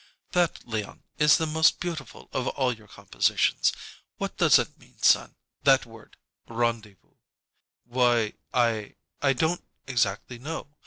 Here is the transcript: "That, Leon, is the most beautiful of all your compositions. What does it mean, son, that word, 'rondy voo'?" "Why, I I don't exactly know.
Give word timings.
"That, 0.31 0.67
Leon, 0.67 1.03
is 1.19 1.37
the 1.37 1.45
most 1.45 1.79
beautiful 1.79 2.27
of 2.33 2.47
all 2.47 2.73
your 2.73 2.87
compositions. 2.87 3.71
What 4.17 4.35
does 4.35 4.57
it 4.57 4.79
mean, 4.79 4.97
son, 5.03 5.35
that 5.61 5.85
word, 5.85 6.17
'rondy 6.47 6.95
voo'?" 6.95 7.19
"Why, 7.83 8.33
I 8.51 8.95
I 9.21 9.33
don't 9.33 9.63
exactly 9.85 10.39
know. 10.39 10.73